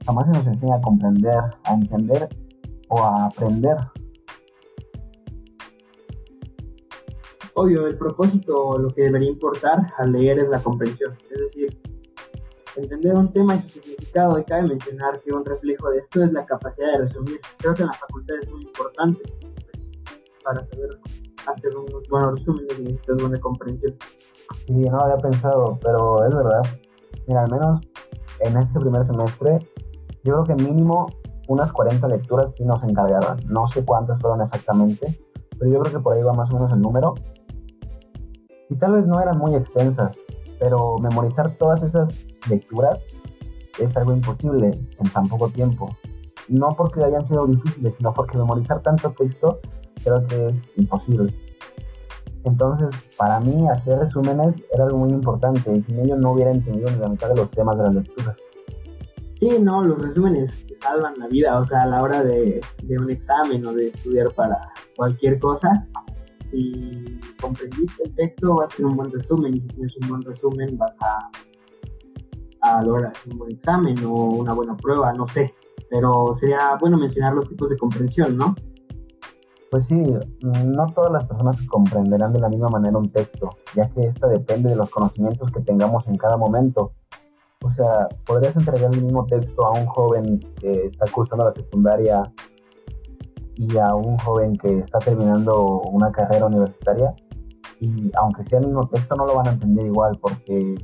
Jamás 0.07 0.27
se 0.27 0.33
nos 0.33 0.47
enseña 0.47 0.77
a 0.77 0.81
comprender, 0.81 1.41
a 1.65 1.75
entender 1.75 2.29
o 2.89 3.03
a 3.03 3.27
aprender. 3.27 3.77
Obvio, 7.55 7.87
el 7.87 7.97
propósito, 7.97 8.79
lo 8.79 8.89
que 8.89 9.03
debería 9.03 9.31
importar 9.31 9.93
al 9.99 10.13
leer 10.13 10.39
es 10.39 10.49
la 10.49 10.63
comprensión. 10.63 11.17
Es 11.31 11.41
decir, 11.41 11.81
entender 12.77 13.15
un 13.15 13.33
tema 13.33 13.57
y 13.57 13.63
su 13.63 13.81
significado. 13.81 14.39
Y 14.39 14.45
cabe 14.45 14.69
mencionar 14.69 15.21
que 15.21 15.33
un 15.33 15.45
reflejo 15.45 15.91
de 15.91 15.99
esto 15.99 16.25
es 16.25 16.33
la 16.33 16.45
capacidad 16.47 16.93
de 16.93 16.99
resumir. 17.07 17.41
Creo 17.59 17.75
que 17.75 17.83
en 17.83 17.89
la 17.89 17.95
facultad 17.95 18.37
es 18.43 18.51
muy 18.51 18.63
importante 18.63 19.21
pues, 19.23 20.17
para 20.45 20.67
saber 20.67 20.99
hacer 21.47 21.77
unos 21.77 22.09
buenos 22.09 22.39
resúmenes 22.39 22.79
y 22.79 22.83
necesitas 22.83 23.17
buena 23.23 23.41
comprensión. 23.41 23.97
Sí, 24.67 24.73
no 24.73 25.01
había 25.01 25.17
pensado, 25.17 25.79
pero 25.83 26.25
es 26.25 26.35
verdad. 26.35 26.63
Mira, 27.27 27.43
al 27.43 27.51
menos 27.51 27.81
en 28.41 28.57
este 28.57 28.79
primer 28.81 29.05
semestre, 29.05 29.59
yo 30.25 30.43
creo 30.43 30.57
que 30.57 30.63
mínimo 30.63 31.07
unas 31.49 31.73
40 31.73 32.07
lecturas 32.09 32.55
sí 32.57 32.65
nos 32.65 32.83
encargaron. 32.83 33.39
No 33.49 33.67
sé 33.69 33.85
cuántas 33.85 34.19
fueron 34.21 34.41
exactamente, 34.41 35.19
pero 35.59 35.71
yo 35.71 35.81
creo 35.81 35.93
que 35.95 36.01
por 36.01 36.17
ahí 36.17 36.23
va 36.23 36.33
más 36.33 36.51
o 36.51 36.55
menos 36.55 36.73
el 36.73 36.81
número. 36.81 37.15
Y 38.71 38.77
tal 38.77 38.93
vez 38.93 39.07
no 39.07 39.21
eran 39.21 39.37
muy 39.37 39.55
extensas, 39.55 40.19
pero 40.59 40.97
memorizar 40.99 41.51
todas 41.57 41.83
esas 41.83 42.25
lecturas 42.49 42.99
es 43.79 43.97
algo 43.97 44.13
imposible 44.13 44.69
en 44.99 45.11
tan 45.13 45.29
poco 45.29 45.49
tiempo. 45.49 45.91
No 46.49 46.71
porque 46.71 47.05
hayan 47.05 47.25
sido 47.25 47.47
difíciles, 47.47 47.97
sino 47.97 48.15
porque 48.15 48.39
memorizar 48.39 48.81
tanto 48.83 49.11
texto 49.13 49.61
creo 50.03 50.27
que 50.27 50.49
es 50.49 50.63
imposible. 50.77 51.35
Entonces, 52.45 52.89
para 53.19 53.39
mí, 53.41 53.69
hacer 53.69 53.99
resúmenes 53.99 54.57
era 54.73 54.85
algo 54.85 54.99
muy 54.99 55.11
importante 55.11 55.77
y 55.77 55.83
sin 55.83 55.99
ello 56.01 56.17
no 56.17 56.33
hubiera 56.33 56.51
entendido 56.51 56.91
ni 56.91 56.99
la 56.99 57.09
mitad 57.09 57.29
de 57.29 57.37
los 57.37 57.51
temas 57.51 57.77
de 57.77 57.85
las 57.85 57.95
lecturas. 57.95 58.37
Sí, 59.39 59.49
no, 59.61 59.83
los 59.83 60.01
resúmenes 60.01 60.67
salvan 60.81 61.15
la 61.19 61.27
vida, 61.27 61.59
o 61.59 61.67
sea, 61.67 61.83
a 61.83 61.87
la 61.87 62.03
hora 62.03 62.23
de, 62.23 62.61
de 62.83 62.99
un 62.99 63.11
examen 63.11 63.65
o 63.67 63.73
de 63.73 63.89
estudiar 63.89 64.31
para 64.33 64.71
cualquier 64.97 65.39
cosa, 65.39 65.87
si 66.51 67.20
comprendiste 67.41 68.03
el 68.05 68.15
texto 68.15 68.55
vas 68.55 68.65
a 68.65 68.67
hacer 68.75 68.87
un 68.87 68.97
buen 68.97 69.11
resumen 69.11 69.57
y 69.57 69.61
si 69.61 69.69
tienes 69.69 69.97
un 70.03 70.09
buen 70.09 70.23
resumen 70.23 70.79
vas 70.79 70.93
a, 71.01 71.31
a 72.63 72.83
lograr 72.83 73.13
un 73.31 73.39
buen 73.39 73.53
examen 73.53 73.97
o 74.05 74.13
una 74.13 74.53
buena 74.53 74.77
prueba, 74.77 75.13
no 75.13 75.27
sé, 75.29 75.55
pero 75.89 76.35
sería 76.39 76.77
bueno 76.81 76.97
mencionar 76.99 77.35
los 77.35 77.49
tipos 77.49 77.71
de 77.71 77.77
comprensión, 77.77 78.37
¿no? 78.37 78.55
Pues 79.71 79.87
sí, 79.87 80.03
no 80.43 80.87
todas 80.95 81.13
las 81.13 81.27
personas 81.27 81.61
comprenderán 81.69 82.33
de 82.33 82.41
la 82.41 82.49
misma 82.49 82.69
manera 82.69 82.99
un 82.99 83.09
texto, 83.11 83.51
ya 83.75 83.89
que 83.91 84.03
esto 84.03 84.27
depende 84.27 84.71
de 84.71 84.77
los 84.77 84.91
conocimientos 84.91 85.51
que 85.53 85.61
tengamos 85.61 86.09
en 86.09 86.17
cada 86.17 86.37
momento. 86.37 86.93
O 87.65 87.71
sea, 87.71 88.09
podrías 88.27 88.57
entregar 88.57 88.93
el 88.93 89.03
mismo 89.03 89.25
texto 89.27 89.65
a 89.65 89.79
un 89.79 89.87
joven 89.87 90.41
que 90.61 90.87
está 90.87 91.07
cursando 91.13 91.45
la 91.45 91.53
secundaria 91.53 92.33
y 93.55 93.77
a 93.77 93.95
un 93.95 94.19
joven 94.19 94.57
que 94.57 94.79
está 94.79 94.99
terminando 94.99 95.83
una 95.83 96.11
carrera 96.11 96.47
universitaria 96.47 97.15
y 97.81 98.11
aunque 98.19 98.45
sea 98.45 98.61
el 98.61 98.67
mismo 98.67 98.89
texto 98.89 99.15
no 99.17 99.27
lo 99.27 99.37
van 99.37 99.49
a 99.49 99.53
entender 99.53 99.87
igual 99.87 100.19
porque 100.21 100.75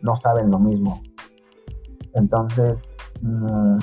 no 0.00 0.16
saben 0.16 0.50
lo 0.50 0.58
mismo. 0.58 1.02
Entonces, 2.14 2.88
mm, 3.20 3.78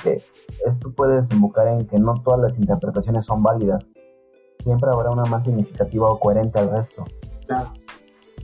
esto 0.66 0.92
puede 0.92 1.20
desembocar 1.20 1.68
en 1.68 1.86
que 1.86 1.98
no 1.98 2.14
todas 2.22 2.40
las 2.40 2.58
interpretaciones 2.58 3.24
son 3.24 3.42
válidas 3.42 3.86
siempre 4.66 4.90
habrá 4.92 5.10
una 5.10 5.24
más 5.24 5.44
significativa 5.44 6.10
o 6.10 6.18
coherente 6.18 6.58
al 6.58 6.70
resto. 6.70 7.04
Claro. 7.46 7.72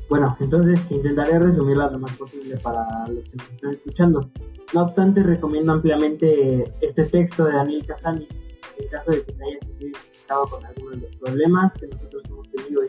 Bueno, 0.08 0.36
entonces 0.38 0.80
intentaré 0.90 1.38
resumirla 1.38 1.90
lo 1.90 1.98
más 1.98 2.16
posible 2.16 2.56
para 2.58 3.08
los 3.08 3.28
que 3.28 3.36
nos 3.36 3.50
están 3.50 3.70
escuchando. 3.72 4.30
No 4.72 4.82
obstante, 4.82 5.22
recomiendo 5.22 5.72
ampliamente 5.72 6.72
este 6.80 7.04
texto 7.06 7.44
de 7.44 7.52
Daniel 7.54 7.84
Casani 7.86 8.28
en 8.78 8.88
caso 8.88 9.10
de 9.10 9.22
que 9.24 9.32
te 9.32 9.44
hayas 9.44 9.60
con 10.28 10.64
alguno 10.64 10.90
de 10.92 10.96
los 10.98 11.16
problemas 11.16 11.72
que 11.74 11.86
nosotros 11.88 12.22
hemos 12.26 12.48
tenido 12.50 12.84
y 12.84 12.88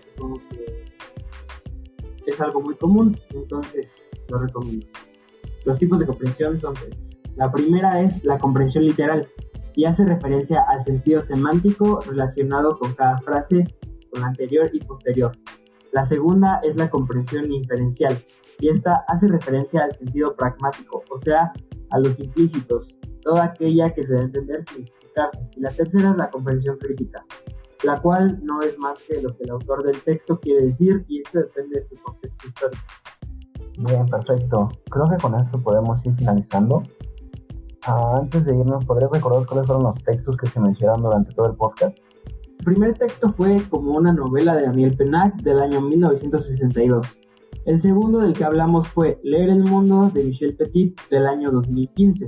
que 2.23 2.31
es 2.31 2.39
algo 2.39 2.61
muy 2.61 2.75
común, 2.75 3.17
entonces 3.31 3.95
lo 4.29 4.39
recomiendo. 4.39 4.87
Los 5.65 5.77
tipos 5.77 5.99
de 5.99 6.05
comprensión 6.05 6.59
tres. 6.59 7.09
La 7.35 7.51
primera 7.51 8.01
es 8.01 8.23
la 8.23 8.37
comprensión 8.37 8.85
literal, 8.85 9.27
y 9.75 9.85
hace 9.85 10.05
referencia 10.05 10.63
al 10.69 10.83
sentido 10.83 11.23
semántico 11.23 11.99
relacionado 12.01 12.77
con 12.77 12.93
cada 12.93 13.17
frase, 13.19 13.65
con 14.11 14.21
la 14.21 14.27
anterior 14.27 14.69
y 14.71 14.79
posterior. 14.79 15.31
La 15.91 16.05
segunda 16.05 16.59
es 16.63 16.75
la 16.75 16.89
comprensión 16.89 17.51
inferencial, 17.51 18.17
y 18.59 18.69
esta 18.69 19.03
hace 19.07 19.27
referencia 19.27 19.83
al 19.83 19.97
sentido 19.97 20.35
pragmático, 20.35 21.03
o 21.09 21.21
sea, 21.23 21.51
a 21.89 21.99
los 21.99 22.17
implícitos, 22.19 22.95
toda 23.21 23.45
aquella 23.45 23.89
que 23.89 24.03
se 24.03 24.13
debe 24.13 24.25
entender 24.25 24.63
sin 24.73 24.85
Y 25.55 25.59
la 25.59 25.69
tercera 25.69 26.11
es 26.11 26.17
la 26.17 26.29
comprensión 26.29 26.77
crítica, 26.77 27.25
la 27.83 28.01
cual 28.01 28.39
no 28.43 28.61
es 28.61 28.77
más 28.79 29.01
que 29.03 29.21
lo 29.21 29.35
que 29.35 29.43
el 29.43 29.51
autor 29.51 29.83
del 29.83 30.01
texto 30.01 30.39
quiere 30.39 30.67
decir, 30.67 31.05
y 31.07 31.21
esto 31.21 31.39
depende 31.39 31.81
de 31.81 31.87
su 31.87 32.03
contexto 32.03 32.47
histórico. 32.47 32.83
Bien, 33.79 34.05
perfecto. 34.05 34.69
Creo 34.89 35.07
que 35.09 35.17
con 35.17 35.35
esto 35.35 35.59
podemos 35.61 36.05
ir 36.05 36.13
finalizando. 36.15 36.83
Ah, 37.85 38.17
antes 38.21 38.45
de 38.45 38.55
irnos, 38.55 38.85
¿podrías 38.85 39.11
recordar 39.11 39.45
cuáles 39.45 39.65
fueron 39.67 39.83
los 39.83 40.03
textos 40.03 40.37
que 40.37 40.47
se 40.47 40.59
mencionaron 40.59 41.03
durante 41.03 41.33
todo 41.33 41.47
el 41.47 41.55
podcast? 41.55 41.97
El 42.59 42.65
primer 42.65 42.97
texto 42.97 43.33
fue 43.33 43.61
como 43.69 43.93
una 43.93 44.13
novela 44.13 44.55
de 44.55 44.63
Daniel 44.63 44.95
Pennac 44.95 45.35
del 45.41 45.59
año 45.59 45.81
1962. 45.81 47.05
El 47.65 47.81
segundo 47.81 48.19
del 48.19 48.33
que 48.33 48.45
hablamos 48.45 48.87
fue 48.87 49.19
Leer 49.23 49.49
el 49.49 49.63
Mundo 49.63 50.09
de 50.13 50.23
Michel 50.23 50.55
Petit 50.55 50.97
del 51.09 51.27
año 51.27 51.51
2015. 51.51 52.27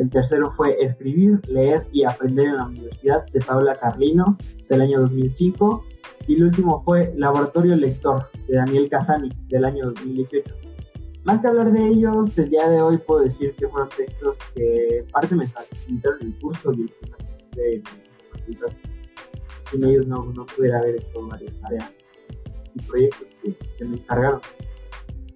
El 0.00 0.08
tercero 0.08 0.50
fue 0.56 0.82
Escribir, 0.82 1.42
Leer 1.46 1.86
y 1.92 2.04
Aprender 2.04 2.46
en 2.46 2.56
la 2.56 2.66
Universidad 2.68 3.26
de 3.26 3.40
Paula 3.40 3.74
Carlino 3.74 4.38
del 4.70 4.80
año 4.80 5.00
2005. 5.00 5.84
Y 6.26 6.36
el 6.36 6.44
último 6.44 6.82
fue 6.84 7.12
Laboratorio 7.16 7.76
Lector 7.76 8.24
de 8.48 8.56
Daniel 8.56 8.88
Casani 8.88 9.28
del 9.48 9.66
año 9.66 9.88
2018. 9.90 10.54
Más 11.24 11.42
que 11.42 11.48
hablar 11.48 11.70
de 11.70 11.86
ellos, 11.86 12.38
el 12.38 12.48
día 12.48 12.66
de 12.70 12.80
hoy 12.80 12.96
puedo 12.96 13.24
decir 13.24 13.54
que 13.56 13.68
fueron 13.68 13.90
textos 13.90 14.36
que 14.54 15.04
parte 15.12 15.36
me 15.36 15.46
facilitaron 15.46 16.22
el 16.22 16.38
curso 16.38 16.72
y 16.72 16.90
de 17.54 17.82
sin 19.70 19.84
ellos 19.84 20.06
no, 20.06 20.24
no 20.34 20.46
pudiera 20.46 20.78
haber 20.78 20.96
hecho 20.96 21.26
varias 21.26 21.52
tareas 21.60 21.90
y 22.74 22.80
proyectos 22.80 23.28
que, 23.42 23.84
me 23.84 23.98
encargaron. 23.98 24.40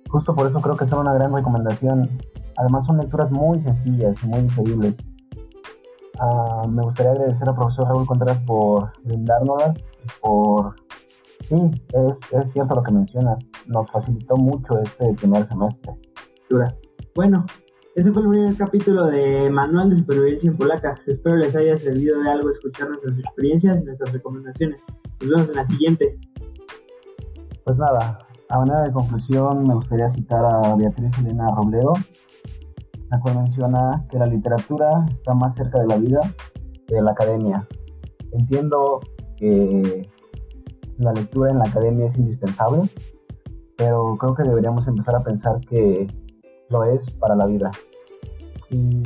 Justo 0.09 0.35
por 0.35 0.47
eso 0.47 0.59
creo 0.63 0.75
que 0.75 0.87
son 0.87 1.01
una 1.01 1.13
gran 1.13 1.35
recomendación. 1.35 2.09
Además 2.57 2.87
son 2.87 2.99
lecturas 2.99 3.31
muy 3.31 3.61
sencillas 3.61 4.17
y 4.23 4.27
muy 4.27 4.43
digeribles. 4.43 4.95
Ah, 6.21 6.63
me 6.69 6.83
gustaría 6.83 7.13
agradecer 7.13 7.49
al 7.49 7.57
profesor 7.57 7.89
Raúl 7.89 8.07
Contreras 8.07 8.39
por 8.47 8.93
brindárnoslas, 9.03 9.85
por... 10.21 10.75
Sí, 11.41 11.57
es, 11.93 12.19
es 12.33 12.53
cierto 12.53 12.77
lo 12.77 12.83
que 12.83 12.93
mencionas, 12.93 13.39
nos 13.67 13.91
facilitó 13.91 14.37
mucho 14.37 14.79
este 14.79 15.13
primer 15.15 15.47
semestre. 15.47 15.95
Bueno, 17.15 17.45
este 17.95 18.13
fue 18.13 18.23
el 18.23 18.29
primer 18.29 18.57
capítulo 18.57 19.07
de 19.07 19.51
Manual 19.51 19.91
de 19.91 19.97
Supervivencia 19.97 20.51
en 20.51 20.57
Polacas. 20.57 21.07
Espero 21.09 21.37
les 21.37 21.55
haya 21.55 21.77
servido 21.79 22.21
de 22.21 22.31
algo 22.31 22.51
escuchar 22.51 22.89
nuestras 22.89 23.19
experiencias 23.19 23.83
y 23.83 23.85
nuestras 23.85 24.13
recomendaciones. 24.13 24.81
Nos 25.21 25.31
vemos 25.31 25.49
en 25.49 25.55
la 25.55 25.65
siguiente. 25.65 26.19
Pues 27.65 27.77
nada, 27.77 28.19
a 28.55 28.59
manera 28.59 28.83
de 28.83 28.93
conclusión 28.93 29.65
me 29.67 29.75
gustaría 29.75 30.09
citar 30.11 30.45
a 30.45 30.77
Beatriz 30.77 31.19
Elena 31.19 31.51
Robledo, 31.57 31.95
la 33.11 33.19
cual 33.19 33.43
menciona 33.43 34.07
que 34.09 34.17
la 34.17 34.27
literatura 34.27 35.05
está 35.11 35.35
más 35.35 35.57
cerca 35.57 35.81
de 35.81 35.89
la 35.89 35.97
vida 35.97 36.21
que 36.87 36.95
de 36.95 37.03
la 37.03 37.11
academia. 37.11 37.67
Entiendo 38.31 39.01
que 39.37 40.09
la 40.99 41.13
lectura 41.13 41.51
en 41.51 41.59
la 41.59 41.65
academia 41.65 42.07
es 42.07 42.17
indispensable, 42.17 42.83
pero 43.77 44.17
creo 44.19 44.37
que 44.37 44.45
deberíamos 44.45 44.87
empezar 44.87 45.17
a 45.17 45.25
pensar 45.25 45.59
que 45.69 46.07
lo 46.71 46.85
es 46.85 47.11
para 47.15 47.35
la 47.35 47.47
vida. 47.47 47.73
Y 48.71 49.03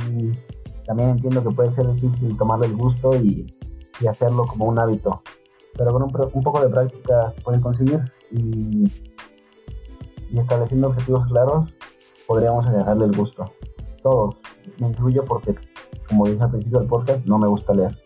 también 0.85 1.09
entiendo 1.09 1.43
que 1.43 1.49
puede 1.49 1.71
ser 1.71 1.91
difícil 1.91 2.37
tomarle 2.37 2.67
el 2.67 2.75
gusto 2.75 3.15
y, 3.15 3.47
hacerlo 4.07 4.45
como 4.45 4.65
un 4.65 4.79
hábito, 4.79 5.21
pero 5.75 5.91
con 5.91 6.03
un, 6.03 6.43
poco 6.43 6.61
de 6.61 6.69
práctica 6.69 7.31
se 7.31 7.41
puede 7.41 7.59
conseguir 7.59 8.01
y, 10.31 10.39
estableciendo 10.39 10.87
objetivos 10.87 11.25
claros 11.27 11.73
podríamos 12.27 12.65
agarrarle 12.67 13.05
el 13.05 13.15
gusto. 13.15 13.45
Todos, 14.03 14.35
me 14.79 14.87
incluyo 14.87 15.25
porque, 15.25 15.55
como 16.07 16.27
dije 16.27 16.43
al 16.43 16.51
principio 16.51 16.79
del 16.79 16.87
podcast, 16.87 17.25
no 17.25 17.39
me 17.39 17.47
gusta 17.47 17.73
leer. 17.73 17.97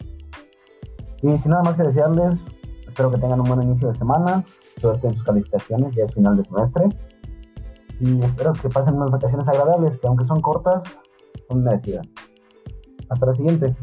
Y 1.21 1.37
sin 1.37 1.51
nada 1.51 1.63
más 1.63 1.75
que 1.75 1.83
desearles, 1.83 2.43
espero 2.87 3.11
que 3.11 3.17
tengan 3.17 3.41
un 3.41 3.47
buen 3.47 3.61
inicio 3.61 3.89
de 3.89 3.95
semana, 3.95 4.43
suerte 4.79 5.07
en 5.07 5.13
sus 5.15 5.23
calificaciones, 5.23 5.93
ya 5.95 6.05
es 6.05 6.13
final 6.13 6.37
de 6.37 6.45
semestre 6.45 6.89
y 7.99 8.21
espero 8.23 8.53
que 8.53 8.69
pasen 8.69 8.95
unas 8.95 9.11
vacaciones 9.11 9.47
agradables, 9.47 9.97
que 9.97 10.07
aunque 10.07 10.25
son 10.25 10.41
cortas, 10.41 10.83
son 11.47 11.63
merecidas. 11.63 12.05
Hasta 13.09 13.27
la 13.27 13.33
siguiente. 13.33 13.75